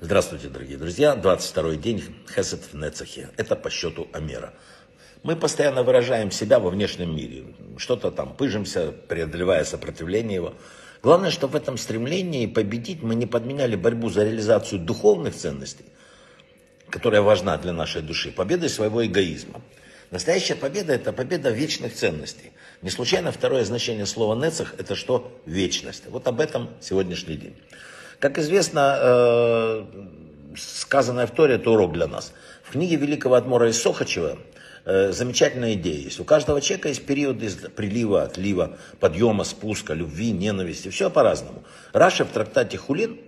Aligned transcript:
Здравствуйте, 0.00 0.48
дорогие 0.48 0.76
друзья. 0.76 1.14
22 1.14 1.76
день 1.76 2.02
Хесед 2.34 2.60
в 2.72 2.74
Нецахе. 2.74 3.30
Это 3.36 3.54
по 3.54 3.70
счету 3.70 4.08
Амера. 4.12 4.52
Мы 5.22 5.36
постоянно 5.36 5.84
выражаем 5.84 6.32
себя 6.32 6.58
во 6.58 6.68
внешнем 6.68 7.14
мире. 7.14 7.44
Что-то 7.78 8.10
там 8.10 8.34
пыжимся, 8.34 8.90
преодолевая 8.90 9.64
сопротивление 9.64 10.34
его. 10.34 10.54
Главное, 11.00 11.30
что 11.30 11.46
в 11.46 11.54
этом 11.54 11.78
стремлении 11.78 12.46
победить 12.46 13.02
мы 13.02 13.14
не 13.14 13.26
подменяли 13.26 13.76
борьбу 13.76 14.10
за 14.10 14.24
реализацию 14.24 14.80
духовных 14.80 15.36
ценностей, 15.36 15.84
которая 16.90 17.22
важна 17.22 17.56
для 17.56 17.72
нашей 17.72 18.02
души, 18.02 18.32
победой 18.32 18.70
своего 18.70 19.06
эгоизма. 19.06 19.62
Настоящая 20.10 20.56
победа– 20.56 20.92
это 20.94 21.12
победа 21.12 21.50
вечных 21.50 21.94
ценностей. 21.94 22.52
Не 22.82 22.90
случайно 22.90 23.30
второе 23.30 23.64
значение 23.64 24.06
слова 24.06 24.34
«нецах»– 24.34 24.74
это 24.78 24.96
что? 24.96 25.40
Вечность. 25.46 26.02
Вот 26.08 26.26
об 26.26 26.40
этом 26.40 26.70
сегодняшний 26.80 27.36
день. 27.36 27.54
Как 28.24 28.38
известно, 28.38 28.96
э, 28.98 29.84
сказанное 30.56 31.26
в 31.26 31.32
Торе– 31.32 31.54
это 31.56 31.70
урок 31.70 31.92
для 31.92 32.06
нас. 32.06 32.32
В 32.62 32.72
книге 32.72 32.96
великого 32.96 33.34
Адмора 33.34 33.68
из 33.68 33.78
Сохачева 33.82 34.38
э, 34.86 35.12
замечательная 35.12 35.74
идея 35.74 35.98
есть. 35.98 36.18
У 36.20 36.24
каждого 36.24 36.62
человека 36.62 36.88
есть 36.88 37.04
периоды 37.04 37.50
прилива, 37.76 38.22
отлива, 38.22 38.78
подъема, 38.98 39.44
спуска, 39.44 39.92
любви, 39.92 40.32
ненависти. 40.32 40.88
Все 40.88 41.10
по-разному. 41.10 41.64
Раша 41.92 42.24
в 42.24 42.30
трактате 42.30 42.78
Хулин 42.78 43.20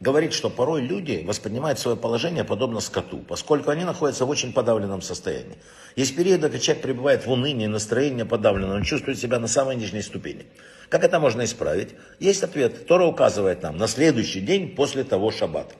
говорит, 0.00 0.32
что 0.32 0.50
порой 0.50 0.82
люди 0.82 1.22
воспринимают 1.26 1.78
свое 1.78 1.96
положение 1.96 2.44
подобно 2.44 2.80
скоту, 2.80 3.18
поскольку 3.18 3.70
они 3.70 3.84
находятся 3.84 4.24
в 4.24 4.30
очень 4.30 4.52
подавленном 4.52 5.02
состоянии. 5.02 5.58
Есть 5.96 6.16
периоды, 6.16 6.42
когда 6.42 6.58
человек 6.58 6.82
пребывает 6.82 7.26
в 7.26 7.30
унынии, 7.30 7.66
настроение 7.66 8.24
подавлено, 8.24 8.74
он 8.74 8.84
чувствует 8.84 9.18
себя 9.18 9.38
на 9.38 9.48
самой 9.48 9.76
нижней 9.76 10.02
ступени. 10.02 10.46
Как 10.88 11.04
это 11.04 11.20
можно 11.20 11.44
исправить? 11.44 11.90
Есть 12.18 12.42
ответ. 12.42 12.86
Тора 12.86 13.04
указывает 13.04 13.62
нам 13.62 13.76
на 13.76 13.88
следующий 13.88 14.40
день 14.40 14.74
после 14.74 15.04
того 15.04 15.30
шаббата. 15.30 15.74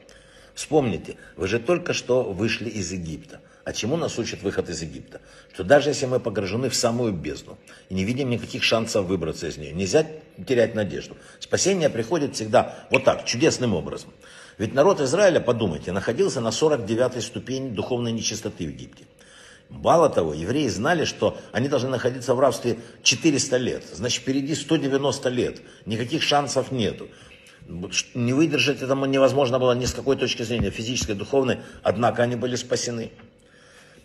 Вспомните, 0.55 1.17
вы 1.37 1.47
же 1.47 1.61
только 1.61 1.93
что 1.93 2.25
вышли 2.25 2.69
из 2.69 2.91
Египта. 2.93 3.41
А 3.69 3.73
чему 3.75 3.99
нас 3.99 4.19
учит 4.19 4.43
выход 4.43 4.71
из 4.71 4.81
Египта? 4.81 5.21
Что 5.53 5.63
даже 5.63 5.91
если 5.91 6.07
мы 6.07 6.21
погружены 6.21 6.71
в 6.71 6.75
самую 6.75 7.13
бездну 7.13 7.59
и 7.91 7.95
не 7.95 8.05
видим 8.05 8.31
никаких 8.31 8.63
шансов 8.63 9.05
выбраться 9.05 9.47
из 9.47 9.59
нее, 9.59 9.75
нельзя 9.75 10.07
терять 10.47 10.75
надежду. 10.75 11.19
Спасение 11.39 11.91
приходит 11.91 12.35
всегда 12.35 12.87
вот 12.89 13.05
так, 13.05 13.27
чудесным 13.27 13.75
образом. 13.75 14.11
Ведь 14.57 14.73
народ 14.73 15.03
Израиля, 15.03 15.41
подумайте, 15.41 15.93
находился 15.93 16.41
на 16.41 16.49
49-й 16.49 17.21
ступени 17.21 17.69
духовной 17.69 18.11
нечистоты 18.11 18.65
в 18.65 18.71
Египте. 18.71 19.05
Мало 19.69 20.09
того, 20.09 20.33
евреи 20.33 20.69
знали, 20.69 21.05
что 21.05 21.37
они 21.53 21.69
должны 21.69 21.91
находиться 21.91 22.35
в 22.35 22.41
рабстве 22.41 22.79
400 23.03 23.57
лет. 23.59 23.85
Значит, 23.93 24.23
впереди 24.23 24.55
190 24.55 25.29
лет. 25.29 25.61
Никаких 25.85 26.23
шансов 26.23 26.73
нету. 26.73 27.09
Не 28.15 28.33
выдержать 28.33 28.81
этому 28.81 29.05
невозможно 29.05 29.59
было 29.59 29.73
ни 29.73 29.85
с 29.85 29.93
какой 29.93 30.17
точки 30.17 30.43
зрения, 30.43 30.71
физической, 30.71 31.15
духовной. 31.15 31.59
Однако 31.83 32.23
они 32.23 32.35
были 32.35 32.57
спасены. 32.57 33.13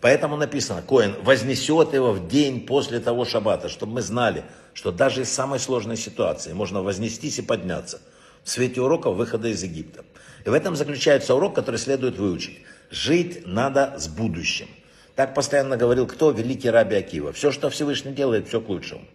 Поэтому 0.04 0.36
написано, 0.36 0.82
Коин 0.82 1.16
вознесет 1.22 1.94
его 1.94 2.12
в 2.12 2.28
день 2.28 2.66
после 2.66 3.00
того 3.00 3.24
шаббата, 3.24 3.70
чтобы 3.70 3.94
мы 3.94 4.02
знали, 4.02 4.44
что 4.74 4.92
даже 4.92 5.22
из 5.22 5.32
самой 5.32 5.58
сложной 5.58 5.96
ситуации 5.96 6.52
можно 6.52 6.82
вознестись 6.82 7.38
и 7.38 7.42
подняться 7.42 8.02
в 8.42 8.50
свете 8.50 8.82
урока 8.82 9.10
выхода 9.10 9.48
из 9.48 9.62
Египта. 9.62 10.04
И 10.44 10.50
в 10.50 10.52
этом 10.52 10.76
заключается 10.76 11.34
урок, 11.34 11.54
который 11.54 11.76
следует 11.76 12.18
выучить. 12.18 12.58
Жить 12.90 13.46
надо 13.46 13.94
с 13.96 14.06
будущим. 14.08 14.68
Так 15.16 15.32
постоянно 15.32 15.78
говорил 15.78 16.06
кто? 16.06 16.32
Великий 16.32 16.68
Раби 16.68 16.96
Акива. 16.96 17.32
Все, 17.32 17.50
что 17.50 17.70
Всевышний 17.70 18.12
делает, 18.12 18.46
все 18.46 18.60
к 18.60 18.68
лучшему. 18.68 19.06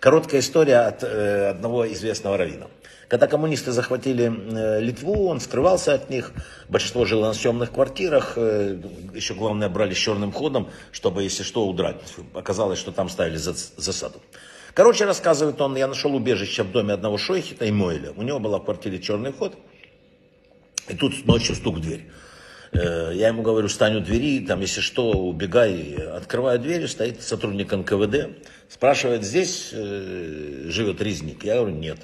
Короткая 0.00 0.40
история 0.40 0.80
от 0.80 1.02
э, 1.02 1.50
одного 1.50 1.90
известного 1.92 2.36
раввина. 2.36 2.68
Когда 3.08 3.26
коммунисты 3.26 3.72
захватили 3.72 4.24
э, 4.24 4.80
Литву, 4.80 5.28
он 5.28 5.40
скрывался 5.40 5.94
от 5.94 6.10
них. 6.10 6.32
Большинство 6.68 7.04
жило 7.04 7.26
на 7.26 7.34
съемных 7.34 7.72
квартирах. 7.72 8.34
Э, 8.36 8.76
еще 9.14 9.34
главное, 9.34 9.68
брали 9.68 9.94
с 9.94 9.98
черным 9.98 10.32
ходом, 10.32 10.70
чтобы, 10.92 11.22
если 11.22 11.42
что, 11.42 11.66
удрать. 11.66 11.96
Оказалось, 12.34 12.78
что 12.78 12.92
там 12.92 13.08
ставили 13.08 13.36
за, 13.36 13.54
засаду. 13.76 14.20
Короче, 14.74 15.04
рассказывает 15.04 15.60
он, 15.60 15.76
я 15.76 15.86
нашел 15.86 16.14
убежище 16.14 16.64
в 16.64 16.72
доме 16.72 16.94
одного 16.94 17.16
шойхита 17.16 17.64
и 17.64 17.70
Мойля. 17.70 18.12
У 18.16 18.22
него 18.22 18.40
была 18.40 18.58
в 18.58 18.64
квартире 18.64 18.98
черный 18.98 19.32
ход. 19.32 19.54
И 20.88 20.96
тут 20.96 21.24
ночью 21.26 21.54
стук 21.54 21.76
в 21.76 21.80
дверь. 21.80 22.10
Э, 22.74 23.12
я 23.14 23.28
ему 23.28 23.42
говорю, 23.42 23.68
стань 23.68 23.96
у 23.96 24.00
двери, 24.00 24.44
там, 24.44 24.60
если 24.60 24.80
что, 24.80 25.12
убегай. 25.12 25.94
Открываю 25.94 26.58
дверь, 26.58 26.88
стоит 26.88 27.22
сотрудник 27.22 27.72
НКВД, 27.72 28.36
спрашивает, 28.68 29.24
здесь 29.24 29.70
э, 29.72 30.66
живет 30.66 31.00
резник? 31.00 31.44
Я 31.44 31.56
говорю, 31.56 31.76
нет. 31.76 31.98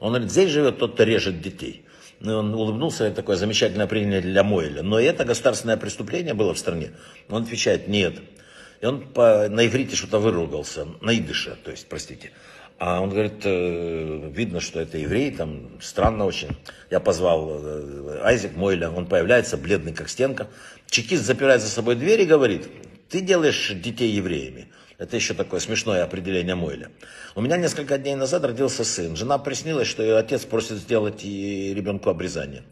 Он 0.00 0.10
говорит, 0.10 0.30
здесь 0.30 0.50
живет 0.50 0.78
тот, 0.78 0.94
кто 0.94 1.04
режет 1.04 1.40
детей. 1.40 1.84
Ну, 2.20 2.32
и 2.32 2.34
он 2.34 2.54
улыбнулся, 2.54 3.04
это 3.04 3.16
такое 3.16 3.36
замечательное 3.36 3.86
определение 3.86 4.20
для 4.20 4.44
Мойля. 4.44 4.82
Но 4.82 5.00
это 5.00 5.24
государственное 5.24 5.76
преступление 5.76 6.34
было 6.34 6.54
в 6.54 6.58
стране? 6.58 6.92
Он 7.28 7.42
отвечает, 7.42 7.88
нет. 7.88 8.14
И 8.84 8.86
он 8.86 9.00
по, 9.00 9.48
на 9.48 9.66
иврите 9.66 9.96
что-то 9.96 10.18
выругался, 10.18 10.86
на 11.00 11.16
идыше, 11.16 11.56
то 11.64 11.70
есть, 11.70 11.88
простите. 11.88 12.32
А 12.78 13.00
он 13.00 13.08
говорит, 13.08 13.40
э, 13.44 14.30
видно, 14.30 14.60
что 14.60 14.78
это 14.78 14.98
еврей, 14.98 15.30
там 15.30 15.80
странно 15.80 16.26
очень. 16.26 16.50
Я 16.90 17.00
позвал 17.00 17.62
э, 17.64 18.20
Айзек 18.24 18.54
Мойля, 18.56 18.90
он 18.90 19.06
появляется, 19.06 19.56
бледный 19.56 19.94
как 19.94 20.10
стенка. 20.10 20.48
Чекист 20.90 21.24
запирает 21.24 21.62
за 21.62 21.68
собой 21.68 21.94
дверь 21.94 22.20
и 22.20 22.26
говорит, 22.26 22.68
ты 23.08 23.22
делаешь 23.22 23.72
детей 23.74 24.10
евреями. 24.10 24.68
Это 24.98 25.16
еще 25.16 25.32
такое 25.32 25.60
смешное 25.60 26.04
определение 26.04 26.54
Мойля. 26.54 26.90
У 27.34 27.40
меня 27.40 27.56
несколько 27.56 27.96
дней 27.96 28.16
назад 28.16 28.44
родился 28.44 28.84
сын. 28.84 29.16
Жена 29.16 29.38
приснилась, 29.38 29.88
что 29.88 30.02
ее 30.02 30.18
отец 30.18 30.44
просит 30.44 30.76
сделать 30.76 31.24
ребенку 31.24 32.10
обрезание. 32.10 32.64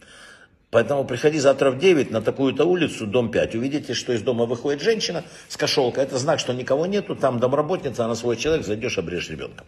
Поэтому 0.73 1.05
приходи 1.05 1.39
завтра 1.39 1.71
в 1.71 1.79
9 1.79 2.11
на 2.11 2.23
такую-то 2.23 2.65
улицу, 2.65 3.07
дом 3.07 3.31
5. 3.31 3.57
Увидите, 3.57 3.93
что 3.93 4.15
из 4.15 4.23
дома 4.23 4.47
выходит 4.47 4.81
женщина 4.81 5.23
с 5.49 5.59
кошелкой. 5.59 6.05
Это 6.05 6.17
знак, 6.17 6.41
что 6.41 6.55
никого 6.55 6.87
нету. 6.87 7.15
Там 7.15 7.39
домработница, 7.39 8.07
она 8.07 8.15
свой 8.15 8.39
человек, 8.39 8.65
зайдешь, 8.65 8.97
обрежь 8.97 9.29
ребенка. 9.29 9.65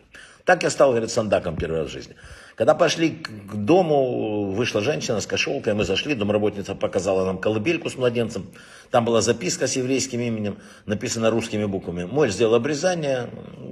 Так 0.47 0.63
я 0.63 0.71
стал, 0.71 0.93
говорит, 0.93 1.11
сандаком 1.11 1.57
первый 1.57 1.81
раз 1.81 1.89
в 1.89 1.93
жизни. 1.93 2.17
Когда 2.57 2.75
пошли 2.75 3.11
к 3.11 3.55
дому, 3.55 4.53
вышла 4.53 4.81
женщина 4.81 5.21
с 5.21 5.27
кошелкой, 5.27 5.75
мы 5.75 5.85
зашли, 5.85 6.15
домработница 6.15 6.75
показала 6.75 7.27
нам 7.27 7.37
колыбельку 7.37 7.91
с 7.91 7.97
младенцем. 7.99 8.47
Там 8.91 9.05
была 9.05 9.21
записка 9.21 9.67
с 9.67 9.77
еврейским 9.77 10.21
именем, 10.21 10.57
написана 10.87 11.29
русскими 11.29 11.67
буквами. 11.67 12.05
Мой 12.05 12.31
сделал 12.31 12.55
обрезание, 12.55 13.29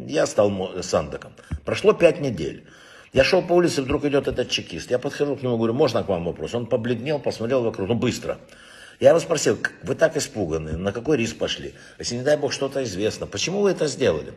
я 0.07 0.27
стал 0.27 0.53
сандаком. 0.83 1.33
Прошло 1.65 1.95
пять 1.95 2.21
недель. 2.21 2.67
Я 3.13 3.25
шел 3.25 3.43
по 3.43 3.53
улице, 3.53 3.83
вдруг 3.83 4.07
идет 4.07 4.27
этот 4.27 4.49
чекист. 4.49 4.91
Я 4.91 4.99
подхожу 4.99 5.37
к 5.37 5.43
нему, 5.43 5.59
говорю, 5.59 5.75
можно 5.75 6.03
к 6.03 6.09
вам 6.09 6.25
вопрос? 6.25 6.55
Он 6.55 6.65
побледнел, 6.65 7.19
посмотрел 7.19 7.63
вокруг, 7.63 7.89
ну 7.89 7.95
быстро. 7.95 8.39
Я 9.01 9.11
его 9.11 9.21
спросил, 9.21 9.59
вы 9.83 9.95
так 9.95 10.17
испуганы, 10.17 10.79
на 10.79 10.93
какой 10.93 11.19
риск 11.19 11.37
пошли? 11.37 11.75
Если, 11.99 12.17
не 12.17 12.23
дай 12.23 12.39
бог, 12.39 12.53
что-то 12.53 12.83
известно, 12.85 13.27
почему 13.27 13.61
вы 13.61 13.73
это 13.73 13.87
сделали? 13.87 14.33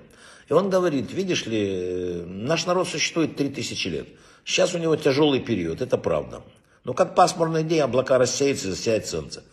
И 0.50 0.54
он 0.54 0.70
говорит, 0.70 1.14
видишь 1.14 1.46
ли, 1.46 2.24
наш 2.26 2.66
народ 2.66 2.88
существует 2.88 3.38
3000 3.38 3.88
лет. 3.88 4.08
Сейчас 4.44 4.76
у 4.76 4.78
него 4.78 4.96
тяжелый 4.98 5.40
период, 5.40 5.82
это 5.82 5.98
правда. 5.98 6.42
Но 6.84 6.94
как 6.94 7.16
пасмурный 7.16 7.64
день, 7.64 7.80
облака 7.80 8.18
рассеются 8.18 8.68
и 8.68 8.72
засияет 8.72 9.08
солнце. 9.08 9.44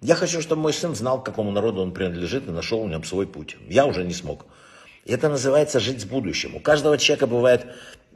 Я 0.00 0.14
хочу, 0.14 0.40
чтобы 0.40 0.62
мой 0.62 0.72
сын 0.72 0.94
знал, 0.94 1.20
к 1.20 1.26
какому 1.26 1.50
народу 1.50 1.82
он 1.82 1.92
принадлежит 1.92 2.46
и 2.46 2.52
нашел 2.52 2.84
в 2.84 2.88
нем 2.88 3.02
свой 3.02 3.26
путь. 3.26 3.56
Я 3.68 3.86
уже 3.86 4.04
не 4.04 4.14
смог. 4.14 4.46
Это 5.04 5.28
называется 5.28 5.80
жить 5.80 6.02
с 6.02 6.04
будущим. 6.04 6.54
У 6.54 6.60
каждого 6.60 6.98
человека 6.98 7.26
бывает, 7.26 7.66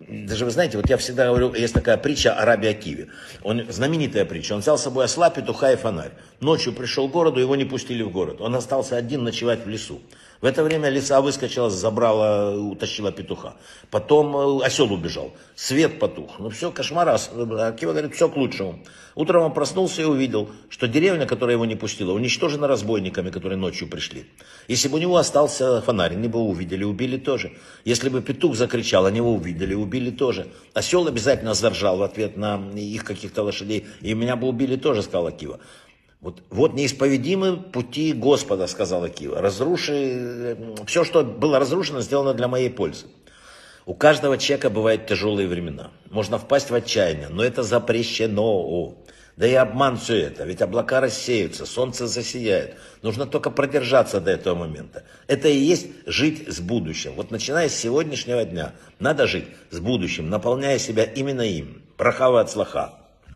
даже 0.09 0.45
вы 0.45 0.51
знаете, 0.51 0.77
вот 0.77 0.89
я 0.89 0.97
всегда 0.97 1.27
говорю, 1.27 1.55
есть 1.55 1.75
такая 1.75 1.97
притча 1.97 2.33
о 2.35 2.45
рабе 2.45 2.71
Акиве. 2.71 3.09
Он, 3.43 3.65
знаменитая 3.69 4.25
притча. 4.25 4.55
Он 4.55 4.61
взял 4.61 4.79
с 4.79 4.83
собой 4.83 5.05
осла, 5.05 5.31
петуха 5.31 5.73
и 5.73 5.77
фонарь. 5.77 6.13
Ночью 6.41 6.73
пришел 6.73 7.09
к 7.09 7.13
городу, 7.13 7.41
его 7.41 7.57
не 7.57 7.65
пустили 7.65 8.03
в 8.03 8.11
город. 8.11 8.41
Он 8.41 8.55
остался 8.55 8.97
один 8.97 9.25
ночевать 9.25 9.65
в 9.65 9.69
лесу. 9.69 10.01
В 10.43 10.45
это 10.45 10.65
время 10.65 10.89
лиса 10.89 11.21
выскочила, 11.21 11.71
забрала, 11.71 12.57
утащила 12.57 13.13
петуха. 13.13 13.55
Потом 13.93 14.61
э, 14.61 14.65
осел 14.65 14.93
убежал. 14.93 15.33
Свет 15.55 16.01
потух. 16.01 16.41
Ну 16.41 16.51
все, 16.51 16.73
кошмар. 16.73 17.09
Акива 17.09 17.93
говорит, 17.93 18.13
все 18.17 18.29
к 18.29 18.37
лучшему. 18.37 18.81
Утром 19.15 19.45
он 19.45 19.55
проснулся 19.55 20.03
и 20.03 20.05
увидел, 20.05 20.51
что 20.69 20.89
деревня, 20.89 21.27
которая 21.27 21.55
его 21.55 21.65
не 21.65 21.77
пустила, 21.77 22.13
уничтожена 22.13 22.67
разбойниками, 22.67 23.31
которые 23.31 23.57
ночью 23.57 23.87
пришли. 23.87 24.27
Если 24.67 24.89
бы 24.89 24.97
у 24.97 25.01
него 25.01 25.17
остался 25.17 25.81
фонарь, 25.81 26.15
они 26.15 26.27
бы 26.27 26.41
увидели, 26.41 26.83
убили 26.83 27.19
тоже. 27.19 27.53
Если 27.85 28.09
бы 28.09 28.21
петух 28.21 28.57
закричал, 28.57 29.07
они 29.07 29.19
его 29.19 29.35
увидели, 29.35 29.75
убили 29.75 30.11
тоже. 30.11 30.49
Осел 30.75 31.07
обязательно 31.07 31.55
заржал 31.55 31.99
в 31.99 32.03
ответ 32.03 32.37
на 32.37 32.61
их 32.75 33.05
каких-то 33.05 33.45
лошадей, 33.45 33.87
и 34.01 34.13
меня 34.13 34.35
бы 34.35 34.49
убили 34.49 34.75
тоже, 34.75 35.03
сказал 35.03 35.29
Акива. 35.29 35.61
Вот, 36.23 36.41
вот 36.51 36.75
неисповедимы 36.75 37.57
пути 37.57 38.13
Господа, 38.13 38.69
сказала 38.69 39.09
Кива. 39.09 39.43
Разруши, 39.43 40.57
все, 40.87 41.03
что 41.03 41.25
было 41.25 41.59
разрушено, 41.59 42.01
сделано 42.01 42.33
для 42.33 42.47
моей 42.47 42.71
пользы. 42.71 43.07
У 43.87 43.95
каждого 43.95 44.39
человека 44.39 44.71
бывают 44.71 45.07
тяжелые 45.07 45.49
времена. 45.49 45.91
Можно 46.11 46.39
впасть 46.39 46.71
в 46.71 46.75
отчаяние, 46.75 47.29
но 47.29 47.43
это 47.43 47.65
запрещено. 47.65 48.95
Да 49.37 49.49
и 49.49 49.55
обман 49.55 49.97
все 49.97 50.19
это, 50.19 50.45
ведь 50.45 50.63
облака 50.63 51.01
рассеются, 51.01 51.67
солнце 51.67 52.07
засияет. 52.07 52.77
Нужно 53.03 53.27
только 53.27 53.51
продержаться 53.51 54.21
до 54.21 54.31
этого 54.31 54.55
момента. 54.55 55.03
Это 55.27 55.49
и 55.49 55.57
есть 55.57 55.89
жить 56.07 56.47
с 56.47 56.61
будущим. 56.61 57.15
Вот 57.17 57.33
начиная 57.33 57.69
с 57.69 57.75
сегодняшнего 57.75 58.45
дня, 58.45 58.75
надо 59.01 59.27
жить 59.27 59.47
с 59.71 59.81
будущим, 59.81 60.31
наполняя 60.31 60.79
себя 60.79 61.03
именно 61.03 61.43
им. 61.43 61.83
Прохава 61.97 62.41
от 62.43 62.51
слаха. 62.51 63.02